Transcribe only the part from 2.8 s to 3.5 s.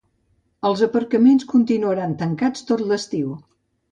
l’estiu.